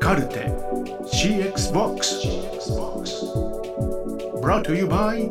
[0.00, 0.46] カルテ
[1.12, 2.26] CX ボックス
[4.42, 5.28] brought to you by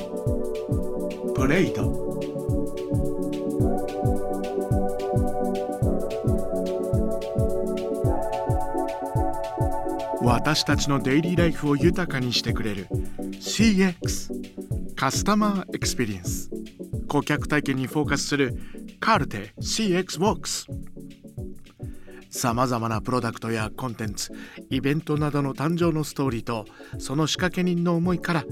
[1.33, 2.07] プレイド
[10.23, 12.87] 私たちのデイリーライフを豊かにしてくれる
[13.33, 16.49] CX カスタマーエクスペリエンス
[17.07, 18.55] 顧客体験にフォーカスする
[18.99, 20.67] カルテ CX ボックス
[22.37, 24.31] さまざまなプロダクトやコンテンツ
[24.69, 26.65] イベントなどの誕生のストーリーと
[26.99, 28.45] その仕掛け人の思いから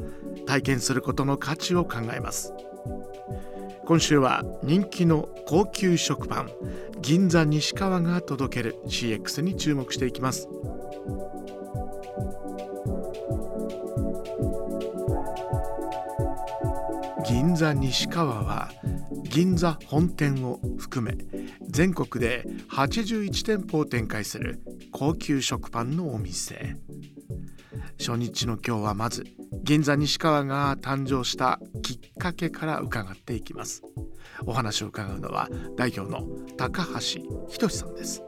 [0.47, 2.51] 体験することの価値を考えます。
[3.85, 6.49] 今週は人気の高級食パン
[6.99, 10.49] 銀座西川が届ける CX に注目していきます。
[17.27, 18.71] 銀座西川は
[19.29, 21.17] 銀座本店を含め
[21.75, 24.61] 全国で81店舗を展開する
[24.93, 26.77] 高級食パンのお店。
[27.99, 29.25] 初日の今日はまず
[29.61, 33.83] 銀座西川が誕生したきっかけから伺っていきます。
[34.45, 38.23] お話を伺うのは代表の高橋仁さんです。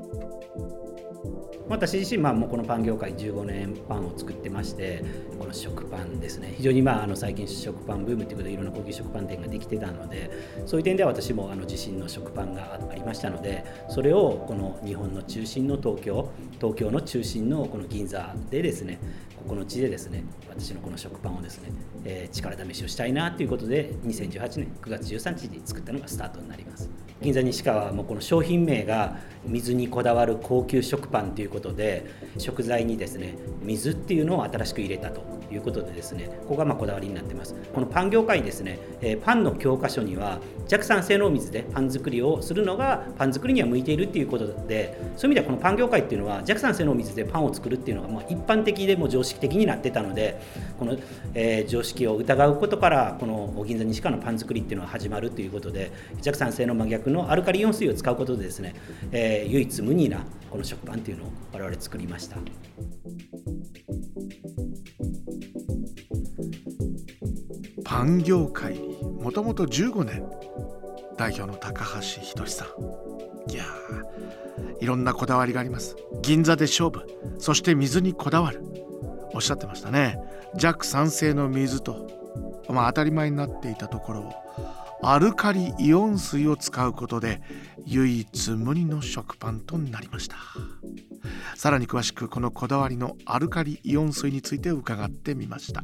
[1.70, 5.04] 私自身、まあ、もうこのパン業界15年パンを作ってまして
[5.38, 6.54] この食パンですね。
[6.56, 10.32] 非常に、まあ、あの最近食パンブームっていうことでいろんな高級食パン店ができてたので
[10.66, 19.00] そういう点では私もあの自身の食パンがありましたのでそれをこの日本の中心の東京東京の中心のこの銀座でですね
[19.48, 21.72] この地でですね私のこの食パンをですね、
[22.06, 26.90] えー、力試しをしたいなということで2018年9月13日に作ったのがスタートになります。
[27.22, 32.06] 銀座西川はもうこの商品名が水にこだわる高級食パンということで
[32.38, 35.24] 食材にですね水っていうのを新しく入れたと。
[35.52, 50.42] いうことでですねここがまこだわりになってますこのパン業界ですね、えパンの教科書には弱酸性の水でパン作りをするのがパン作りには向いているっていうことでそういう意味ではこのパン業界っていうのは弱酸性の水でパンを作るっていうのがま一般的でも常識的になってたので
[50.80, 50.98] この、
[51.34, 55.92] えー、常識を疑うことからこの銀座西川のパン作りっていうのは始まるということで
[56.22, 58.76] 弱酸性の真逆のアルカリイオン水を使うことでですね、
[59.12, 62.38] えー、唯一無二なこの食パンっていうのを我々作りました。
[67.98, 70.24] パン業界にもともと15年。
[71.18, 73.52] 代表の高橋仁さん。
[73.52, 73.64] いや
[74.80, 75.96] いろんなこだわりがあります。
[76.22, 77.08] 銀座で勝負。
[77.40, 78.62] そして水にこだわる。
[79.34, 80.20] おっしゃってましたね。
[80.54, 84.34] 弱酸性の水と、まあ、当たり前になっていたところを
[85.02, 87.42] アルカリイオン水を使うことで
[87.88, 90.36] 唯一無二の食パンとなりました。
[91.56, 95.84] さらに詳しくこのこだわりのアルカリイオン水について伺ってみました。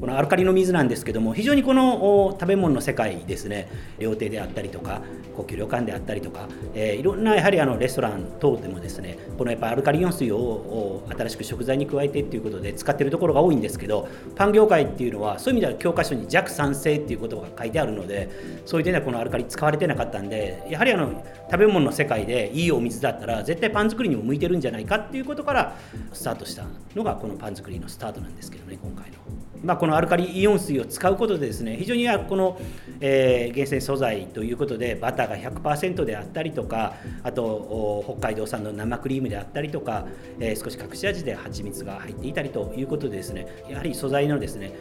[0.00, 3.68] このアルカリの水なんですけども非常にこの食べ物の世界ですね
[3.98, 5.02] 料亭であったりとか
[5.36, 18.30] 高級旅館であったりとか、えー、いろんなやはりあのレストラン等でもですねこのやっぱアルカリイオン水を新しく食材に加えてっていうことで使ってるところが多いんですけどパン業界っていうのはそういう意味では教科書に弱酸性っていう言葉が書いてあるので
[18.64, 25.76] そういう点ではこのアルカリ使われてなかったんでやはりあの食べ物の世界でいいお水だったら絶対パン作りにも向いてるんじゃないかっていうことから
[26.12, 29.49] スタートしたのがこのパン作りのスタートなんですけどね今回の。
[29.62, 32.58] まあ、このアルカリイオン水を使うことでですね非常にこの、
[33.00, 40.06] えー、厳選素材ということでバターが100%であったりとかあと北海道産の生クリームであったりとか、
[40.38, 44.72] えー、少し隠し味で蜂蜜が入っていたりということでですねやはり素材のですね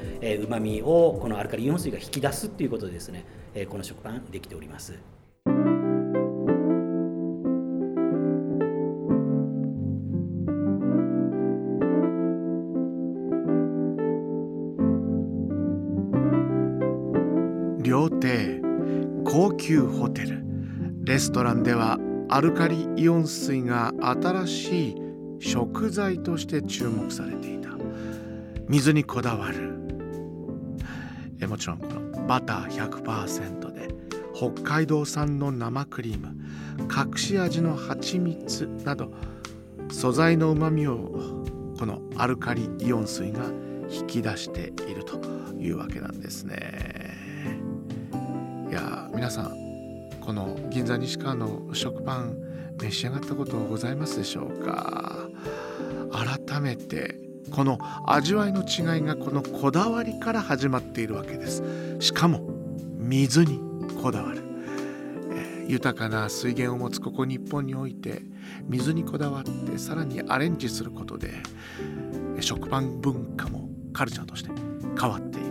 [0.44, 5.19] うまみをこのアルカリイオン水が引き出すということでですね、え、この食パンできております。
[18.10, 18.62] 料亭
[19.24, 20.44] 高級ホテル。
[21.04, 21.98] レストランでは
[22.30, 24.96] アルカリイオン水が新しい
[25.40, 27.70] 食材として注目されていた。
[28.68, 29.74] 水にこだわる。
[31.42, 33.88] えもちろんこのバター100%で
[34.36, 36.36] 北海道産の生クリーム。
[36.80, 39.12] 隠し味の蜂蜜など
[39.92, 41.44] 素材のうまみを
[41.78, 43.46] このアルカリイオン水が
[43.92, 45.20] 引き出していると
[45.60, 47.69] いうわけなんですね。
[48.70, 52.38] いや皆さんこの銀座西川の食パン
[52.80, 55.28] 召し上がったことございますでしょうか？
[56.12, 57.20] 改めて
[57.52, 61.64] この味わいの違いがこのこだわりから始まっているわけです。
[62.00, 62.42] しかも
[62.98, 63.60] 水に
[64.02, 64.44] こだわる、
[65.32, 68.22] えー、豊かな水源を持つここ日本において
[68.68, 71.34] 水にこだわってさらにアレンジすることで
[72.40, 74.52] 食パン文化もカルチャーとして
[75.00, 75.49] 変わっていく。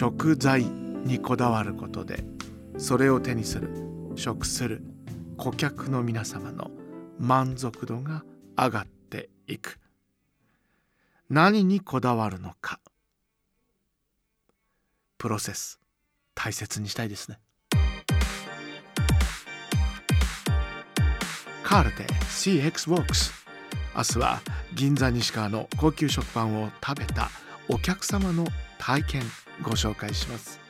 [0.00, 2.22] 食材にこだわることで
[2.76, 3.68] それを手にする
[4.14, 4.80] 食する
[5.36, 6.70] 顧客の皆様の
[7.18, 8.22] 満足度が
[8.56, 9.80] 上がっていく。
[11.28, 12.78] 何にこだわるのか。
[15.18, 15.80] プロセス
[16.36, 17.40] 大切にしたいですね。
[21.64, 23.32] カールテ CX ウォークス
[23.96, 24.40] 明日は
[24.76, 27.30] 銀座西川の高級食パンを食べた
[27.68, 28.46] お客様の
[28.78, 29.47] 体験。
[29.62, 30.67] ご紹介します。